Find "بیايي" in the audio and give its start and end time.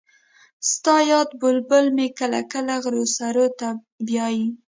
4.07-4.45